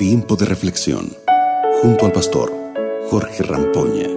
Tiempo 0.00 0.34
de 0.34 0.46
reflexión 0.46 1.12
junto 1.82 2.06
al 2.06 2.12
pastor 2.12 2.50
Jorge 3.10 3.42
Rampoña. 3.42 4.08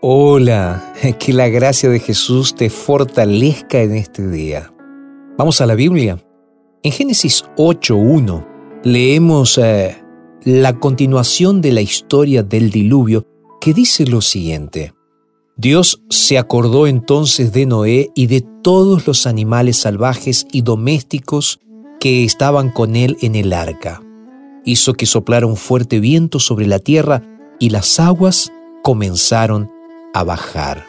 Hola, 0.00 0.92
que 1.20 1.32
la 1.32 1.46
gracia 1.46 1.88
de 1.88 2.00
Jesús 2.00 2.56
te 2.56 2.70
fortalezca 2.70 3.80
en 3.80 3.94
este 3.94 4.26
día. 4.26 4.74
Vamos 5.38 5.60
a 5.60 5.66
la 5.66 5.76
Biblia. 5.76 6.18
En 6.82 6.90
Génesis 6.90 7.44
8.1 7.56 8.44
leemos 8.82 9.56
eh, 9.58 9.96
la 10.42 10.76
continuación 10.80 11.60
de 11.60 11.70
la 11.70 11.80
historia 11.80 12.42
del 12.42 12.72
diluvio 12.72 13.24
que 13.60 13.72
dice 13.72 14.04
lo 14.04 14.20
siguiente. 14.20 14.92
Dios 15.56 16.02
se 16.10 16.38
acordó 16.38 16.88
entonces 16.88 17.52
de 17.52 17.66
Noé 17.66 18.10
y 18.16 18.26
de 18.26 18.44
todos 18.64 19.06
los 19.06 19.28
animales 19.28 19.76
salvajes 19.76 20.44
y 20.50 20.62
domésticos 20.62 21.60
que 22.04 22.22
estaban 22.22 22.68
con 22.68 22.96
él 22.96 23.16
en 23.22 23.34
el 23.34 23.54
arca. 23.54 24.02
Hizo 24.62 24.92
que 24.92 25.06
soplara 25.06 25.46
un 25.46 25.56
fuerte 25.56 26.00
viento 26.00 26.38
sobre 26.38 26.66
la 26.66 26.78
tierra 26.78 27.22
y 27.58 27.70
las 27.70 27.98
aguas 27.98 28.52
comenzaron 28.82 29.70
a 30.12 30.22
bajar. 30.22 30.84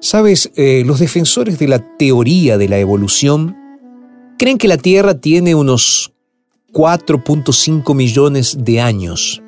Sabes, 0.00 0.50
eh, 0.56 0.82
los 0.84 0.98
defensores 0.98 1.60
de 1.60 1.68
la 1.68 1.78
teoría 1.78 2.58
de 2.58 2.68
la 2.68 2.80
evolución 2.80 3.56
creen 4.36 4.58
que 4.58 4.66
la 4.66 4.76
Tierra 4.76 5.14
tiene 5.14 5.54
unos 5.54 6.12
4.5 6.72 7.94
millones 7.94 8.56
de 8.58 8.80
años. 8.80 9.40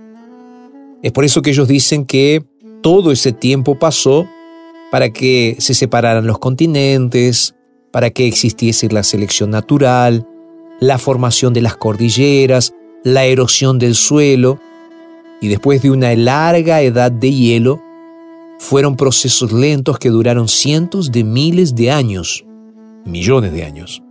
Es 1.02 1.10
por 1.10 1.24
eso 1.24 1.42
que 1.42 1.50
ellos 1.50 1.66
dicen 1.66 2.04
que 2.04 2.44
todo 2.80 3.10
ese 3.10 3.32
tiempo 3.32 3.76
pasó 3.76 4.24
para 4.92 5.10
que 5.10 5.56
se 5.58 5.74
separaran 5.74 6.28
los 6.28 6.38
continentes, 6.38 7.56
para 7.90 8.10
que 8.10 8.28
existiese 8.28 8.88
la 8.88 9.02
selección 9.02 9.50
natural, 9.50 10.24
la 10.80 10.98
formación 10.98 11.52
de 11.52 11.62
las 11.62 11.76
cordilleras, 11.76 12.74
la 13.04 13.24
erosión 13.24 13.78
del 13.78 13.94
suelo, 13.94 14.58
y 15.40 15.48
después 15.48 15.82
de 15.82 15.90
una 15.90 16.14
larga 16.14 16.80
edad 16.82 17.12
de 17.12 17.32
hielo, 17.32 17.82
fueron 18.58 18.96
procesos 18.96 19.52
lentos 19.52 19.98
que 19.98 20.08
duraron 20.08 20.48
cientos 20.48 21.12
de 21.12 21.24
miles 21.24 21.74
de 21.74 21.90
años, 21.90 22.44
millones 23.04 23.52
de 23.52 23.64
años. 23.64 24.02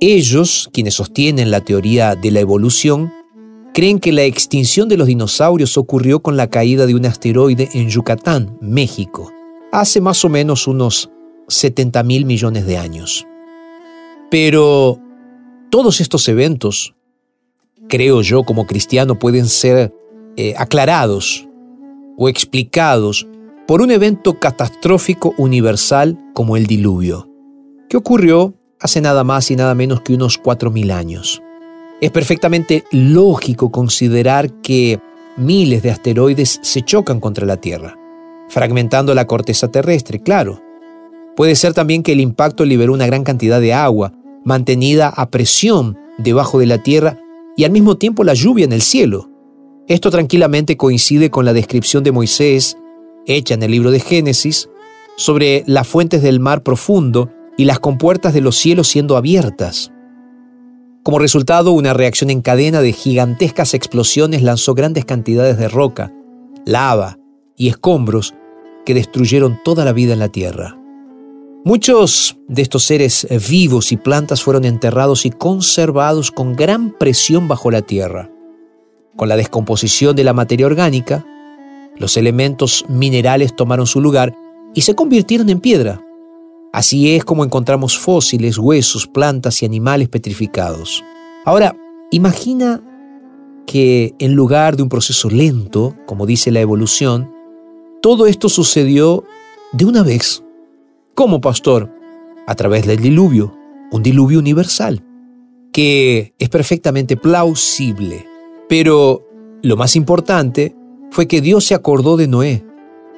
Ellos, 0.00 0.68
quienes 0.72 0.94
sostienen 0.94 1.50
la 1.50 1.60
teoría 1.60 2.14
de 2.14 2.30
la 2.30 2.40
evolución, 2.40 3.12
creen 3.74 4.00
que 4.00 4.12
la 4.12 4.24
extinción 4.24 4.88
de 4.88 4.96
los 4.96 5.06
dinosaurios 5.06 5.76
ocurrió 5.76 6.20
con 6.20 6.36
la 6.36 6.48
caída 6.48 6.86
de 6.86 6.94
un 6.94 7.06
asteroide 7.06 7.68
en 7.74 7.88
Yucatán, 7.88 8.56
México, 8.60 9.30
hace 9.70 10.00
más 10.00 10.24
o 10.24 10.28
menos 10.28 10.66
unos 10.66 11.10
70 11.48 12.02
mil 12.02 12.24
millones 12.24 12.66
de 12.66 12.78
años. 12.78 13.26
Pero 14.30 14.98
todos 15.72 16.02
estos 16.02 16.28
eventos, 16.28 16.94
creo 17.88 18.20
yo 18.20 18.44
como 18.44 18.66
cristiano, 18.66 19.18
pueden 19.18 19.46
ser 19.48 19.90
eh, 20.36 20.52
aclarados 20.58 21.48
o 22.18 22.28
explicados 22.28 23.26
por 23.66 23.80
un 23.80 23.90
evento 23.90 24.38
catastrófico 24.38 25.32
universal 25.38 26.18
como 26.34 26.58
el 26.58 26.66
diluvio, 26.66 27.26
que 27.88 27.96
ocurrió 27.96 28.52
hace 28.80 29.00
nada 29.00 29.24
más 29.24 29.50
y 29.50 29.56
nada 29.56 29.74
menos 29.74 30.02
que 30.02 30.12
unos 30.12 30.38
4.000 30.38 30.92
años. 30.92 31.42
Es 32.02 32.10
perfectamente 32.10 32.84
lógico 32.92 33.72
considerar 33.72 34.52
que 34.60 35.00
miles 35.38 35.82
de 35.82 35.90
asteroides 35.90 36.60
se 36.62 36.82
chocan 36.82 37.18
contra 37.18 37.46
la 37.46 37.56
Tierra, 37.56 37.96
fragmentando 38.50 39.14
la 39.14 39.26
corteza 39.26 39.68
terrestre, 39.68 40.20
claro. 40.20 40.60
Puede 41.34 41.56
ser 41.56 41.72
también 41.72 42.02
que 42.02 42.12
el 42.12 42.20
impacto 42.20 42.66
liberó 42.66 42.92
una 42.92 43.06
gran 43.06 43.24
cantidad 43.24 43.58
de 43.58 43.72
agua, 43.72 44.12
mantenida 44.44 45.08
a 45.08 45.30
presión 45.30 45.98
debajo 46.18 46.58
de 46.58 46.66
la 46.66 46.78
Tierra 46.78 47.18
y 47.56 47.64
al 47.64 47.70
mismo 47.70 47.96
tiempo 47.96 48.24
la 48.24 48.34
lluvia 48.34 48.64
en 48.64 48.72
el 48.72 48.82
cielo. 48.82 49.28
Esto 49.88 50.10
tranquilamente 50.10 50.76
coincide 50.76 51.30
con 51.30 51.44
la 51.44 51.52
descripción 51.52 52.04
de 52.04 52.12
Moisés, 52.12 52.76
hecha 53.26 53.54
en 53.54 53.62
el 53.62 53.70
libro 53.70 53.90
de 53.90 54.00
Génesis, 54.00 54.68
sobre 55.16 55.64
las 55.66 55.86
fuentes 55.86 56.22
del 56.22 56.40
mar 56.40 56.62
profundo 56.62 57.30
y 57.56 57.64
las 57.64 57.80
compuertas 57.80 58.32
de 58.32 58.40
los 58.40 58.56
cielos 58.56 58.88
siendo 58.88 59.16
abiertas. 59.16 59.92
Como 61.02 61.18
resultado, 61.18 61.72
una 61.72 61.94
reacción 61.94 62.30
en 62.30 62.42
cadena 62.42 62.80
de 62.80 62.92
gigantescas 62.92 63.74
explosiones 63.74 64.42
lanzó 64.42 64.74
grandes 64.74 65.04
cantidades 65.04 65.58
de 65.58 65.68
roca, 65.68 66.12
lava 66.64 67.18
y 67.56 67.68
escombros 67.68 68.34
que 68.86 68.94
destruyeron 68.94 69.58
toda 69.64 69.84
la 69.84 69.92
vida 69.92 70.12
en 70.12 70.20
la 70.20 70.28
Tierra. 70.28 70.81
Muchos 71.64 72.36
de 72.48 72.62
estos 72.62 72.82
seres 72.82 73.24
vivos 73.48 73.92
y 73.92 73.96
plantas 73.96 74.42
fueron 74.42 74.64
enterrados 74.64 75.24
y 75.26 75.30
conservados 75.30 76.32
con 76.32 76.56
gran 76.56 76.90
presión 76.98 77.46
bajo 77.46 77.70
la 77.70 77.82
tierra. 77.82 78.32
Con 79.16 79.28
la 79.28 79.36
descomposición 79.36 80.16
de 80.16 80.24
la 80.24 80.32
materia 80.32 80.66
orgánica, 80.66 81.24
los 81.96 82.16
elementos 82.16 82.84
minerales 82.88 83.54
tomaron 83.54 83.86
su 83.86 84.00
lugar 84.00 84.34
y 84.74 84.80
se 84.80 84.96
convirtieron 84.96 85.50
en 85.50 85.60
piedra. 85.60 86.04
Así 86.72 87.14
es 87.14 87.24
como 87.24 87.44
encontramos 87.44 87.96
fósiles, 87.96 88.58
huesos, 88.58 89.06
plantas 89.06 89.62
y 89.62 89.66
animales 89.66 90.08
petrificados. 90.08 91.04
Ahora, 91.44 91.76
imagina 92.10 92.82
que 93.66 94.16
en 94.18 94.34
lugar 94.34 94.76
de 94.76 94.82
un 94.82 94.88
proceso 94.88 95.30
lento, 95.30 95.94
como 96.06 96.26
dice 96.26 96.50
la 96.50 96.60
evolución, 96.60 97.32
todo 98.00 98.26
esto 98.26 98.48
sucedió 98.48 99.22
de 99.72 99.84
una 99.84 100.02
vez. 100.02 100.41
¿Cómo, 101.22 101.40
pastor? 101.40 101.88
A 102.48 102.56
través 102.56 102.84
del 102.84 102.98
diluvio, 102.98 103.56
un 103.92 104.02
diluvio 104.02 104.40
universal, 104.40 105.04
que 105.72 106.34
es 106.36 106.48
perfectamente 106.48 107.16
plausible. 107.16 108.26
Pero 108.68 109.24
lo 109.62 109.76
más 109.76 109.94
importante 109.94 110.74
fue 111.12 111.28
que 111.28 111.40
Dios 111.40 111.64
se 111.64 111.76
acordó 111.76 112.16
de 112.16 112.26
Noé, 112.26 112.64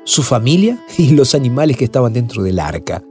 su 0.04 0.22
familia 0.22 0.84
y 0.98 1.12
los 1.12 1.34
animales 1.34 1.78
que 1.78 1.87
estaban 1.87 2.12
dentro 2.12 2.43
del 2.43 2.59
arca. 2.59 3.03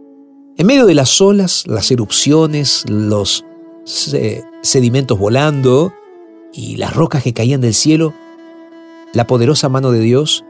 En 0.57 0.67
medio 0.67 0.85
de 0.85 0.93
las 0.93 1.19
olas, 1.21 1.63
las 1.65 1.89
erupciones, 1.89 2.85
los 2.87 3.43
sedimentos 4.61 5.17
volando 5.17 5.91
y 6.53 6.75
las 6.75 6.95
rocas 6.95 7.23
que 7.23 7.33
caían 7.33 7.61
del 7.61 7.73
cielo, 7.73 8.13
la 9.11 9.25
poderosa 9.25 9.69
mano 9.69 9.89
de 9.89 10.01
Dios 10.01 10.45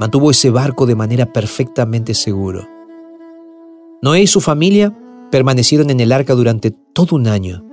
mantuvo 0.00 0.32
ese 0.32 0.50
barco 0.50 0.84
de 0.84 0.96
manera 0.96 1.32
perfectamente 1.32 2.14
seguro. 2.14 2.77
Noé 4.00 4.22
y 4.22 4.26
su 4.28 4.40
familia 4.40 4.96
permanecieron 5.30 5.90
en 5.90 5.98
el 6.00 6.12
arca 6.12 6.34
durante 6.34 6.70
todo 6.70 7.16
un 7.16 7.26
año, 7.26 7.64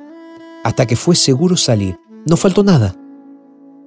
hasta 0.64 0.88
que 0.88 0.96
fue 0.96 1.16
seguro 1.16 1.56
salir. 1.56 1.98
No 2.28 2.36
faltó 2.36 2.64
nada. 2.64 2.96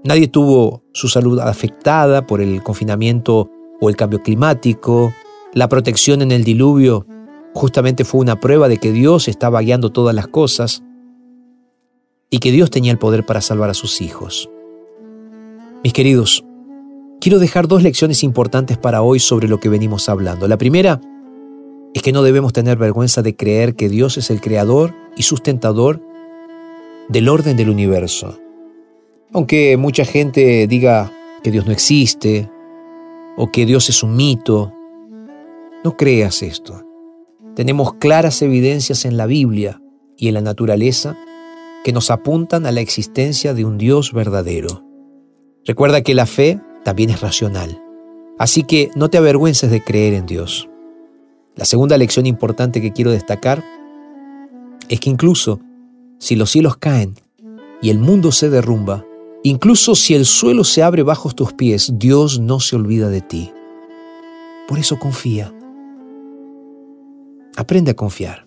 Nadie 0.05 0.29
tuvo 0.29 0.85
su 0.93 1.09
salud 1.09 1.41
afectada 1.41 2.27
por 2.27 2.41
el 2.41 2.63
confinamiento 2.63 3.51
o 3.81 3.89
el 3.89 3.97
cambio 3.97 4.23
climático. 4.23 5.13
La 5.53 5.69
protección 5.69 6.23
en 6.23 6.31
el 6.31 6.45
diluvio 6.45 7.07
justamente 7.55 8.05
fue 8.05 8.21
una 8.21 8.39
prueba 8.39 8.69
de 8.69 8.79
que 8.79 8.93
Dios 8.93 9.27
estaba 9.27 9.61
guiando 9.61 9.91
todas 9.91 10.15
las 10.15 10.29
cosas 10.29 10.85
y 12.31 12.39
que 12.39 12.53
Dios 12.53 12.71
tenía 12.71 12.93
el 12.93 12.99
poder 12.99 13.27
para 13.27 13.41
salvar 13.41 13.71
a 13.71 13.75
sus 13.75 14.01
hijos. 14.01 14.49
Mis 15.83 15.93
queridos, 15.93 16.45
quiero 17.21 17.41
dejar 17.41 17.67
dos 17.67 17.83
lecciones 17.83 18.23
importantes 18.23 18.79
para 18.79 19.03
hoy 19.03 19.19
sobre 19.19 19.49
lo 19.49 19.59
que 19.59 19.69
venimos 19.69 20.09
hablando. 20.09 20.47
La 20.47 20.59
primera 20.59 21.01
es 21.99 22.03
que 22.03 22.13
no 22.13 22.23
debemos 22.23 22.53
tener 22.53 22.79
vergüenza 22.79 23.23
de 23.23 23.35
creer 23.35 23.75
que 23.75 23.89
Dios 23.89 24.19
es 24.19 24.31
el 24.31 24.41
creador 24.41 24.95
y 25.17 25.25
sustentador 25.25 26.01
del 27.09 27.29
orden 27.29 27.57
del 27.57 27.71
universo. 27.71 28.39
Aunque 29.33 29.77
mucha 29.77 30.05
gente 30.05 30.69
diga 30.69 31.13
que 31.43 31.51
Dios 31.51 31.67
no 31.67 31.73
existe 31.73 32.49
o 33.37 33.51
que 33.51 33.67
Dios 33.67 33.89
es 33.89 34.05
un 34.05 34.15
mito, 34.15 34.73
no 35.83 35.97
creas 35.97 36.45
esto. 36.45 36.85
Tenemos 37.57 37.95
claras 37.95 38.43
evidencias 38.43 39.05
en 39.05 39.17
la 39.17 39.27
Biblia 39.27 39.83
y 40.17 40.29
en 40.29 40.35
la 40.35 40.41
naturaleza 40.41 41.19
que 41.83 41.93
nos 41.93 42.13
apuntan 42.13 42.65
a 42.67 42.71
la 42.71 42.81
existencia 42.81 43.55
de 43.55 43.65
un 43.65 43.77
Dios 43.77 44.13
verdadero. 44.13 44.85
Recuerda 45.65 46.03
que 46.03 46.15
la 46.15 46.27
fe 46.27 46.61
también 46.85 47.11
es 47.11 47.21
racional, 47.23 47.83
así 48.39 48.63
que 48.63 48.89
no 48.95 49.11
te 49.11 49.19
avergüences 49.19 49.73
de 49.73 49.83
creer 49.83 50.15
en 50.15 50.27
Dios. 50.27 50.69
La 51.59 51.65
segunda 51.65 51.99
lección 51.99 52.25
importante 52.25 52.81
que 52.81 52.93
quiero 52.93 53.11
destacar 53.11 53.65
es 54.89 55.01
que 55.01 55.11
incluso 55.11 55.59
si 56.21 56.37
los 56.37 56.53
cielos 56.53 56.77
caen 56.77 57.17
y 57.83 57.91
el 57.91 57.99
mundo 57.99 58.31
se 58.31 58.49
derrumba, 58.49 59.05
incluso 59.43 59.97
si 59.97 60.15
el 60.15 60.25
suelo 60.25 60.63
se 60.63 60.85
abre 60.85 61.03
bajo 61.03 61.33
tus 61.33 61.53
pies, 61.53 61.91
Dios 61.95 62.39
no 62.39 62.61
se 62.61 62.77
olvida 62.77 63.09
de 63.09 63.23
ti. 63.23 63.53
Por 64.69 64.79
eso 64.79 65.01
confía. 65.01 65.53
Aprende 67.57 67.91
a 67.91 67.97
confiar, 67.97 68.47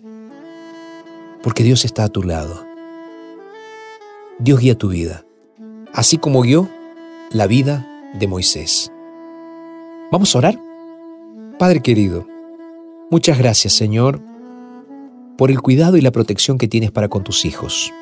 porque 1.42 1.64
Dios 1.64 1.84
está 1.84 2.04
a 2.04 2.08
tu 2.08 2.22
lado. 2.22 2.64
Dios 4.38 4.58
guía 4.58 4.78
tu 4.78 4.88
vida, 4.88 5.26
así 5.92 6.16
como 6.16 6.40
guió 6.40 6.66
la 7.30 7.46
vida 7.46 7.86
de 8.18 8.26
Moisés. 8.26 8.90
¿Vamos 10.10 10.34
a 10.34 10.38
orar? 10.38 10.58
Padre 11.58 11.80
querido, 11.82 12.31
muchas 13.12 13.36
gracias 13.36 13.74
Señor 13.74 14.22
por 15.36 15.50
el 15.50 15.60
cuidado 15.60 15.98
y 15.98 16.00
la 16.00 16.12
protección 16.12 16.56
que 16.56 16.66
tienes 16.66 16.90
para 16.90 17.08
con 17.08 17.22
tus 17.22 17.44
hijos. 17.44 17.92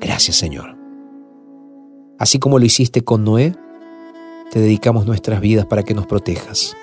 Gracias 0.00 0.36
Señor. 0.36 0.76
Así 2.18 2.40
como 2.40 2.58
lo 2.58 2.64
hiciste 2.64 3.02
con 3.02 3.22
Noé, 3.24 3.54
te 4.50 4.58
dedicamos 4.58 5.06
nuestras 5.06 5.40
vidas 5.40 5.66
para 5.66 5.84
que 5.84 5.94
nos 5.94 6.06
protejas. 6.06 6.76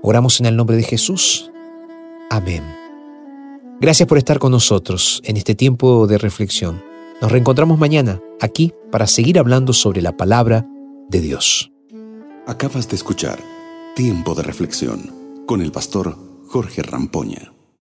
Oramos 0.00 0.38
en 0.38 0.46
el 0.46 0.56
nombre 0.56 0.76
de 0.76 0.84
Jesús. 0.84 1.50
Amén. 2.30 2.62
Gracias 3.80 4.08
por 4.08 4.18
estar 4.18 4.38
con 4.38 4.52
nosotros 4.52 5.20
en 5.24 5.36
este 5.36 5.56
tiempo 5.56 6.06
de 6.06 6.18
reflexión. 6.18 6.80
Nos 7.20 7.32
reencontramos 7.32 7.76
mañana 7.76 8.20
aquí 8.40 8.72
para 8.92 9.08
seguir 9.08 9.36
hablando 9.38 9.72
sobre 9.72 10.00
la 10.00 10.16
palabra 10.16 10.64
de 11.08 11.20
Dios. 11.20 11.72
Acabas 12.46 12.88
de 12.88 12.94
escuchar 12.94 13.40
Tiempo 13.96 14.36
de 14.36 14.44
Reflexión 14.44 15.27
con 15.48 15.62
el 15.62 15.72
pastor 15.72 16.14
Jorge 16.48 16.82
Rampoña. 16.82 17.57